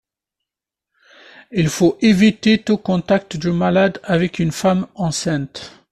[1.51, 5.73] Il faut éviter tout contact du malade avec une femme enceinte.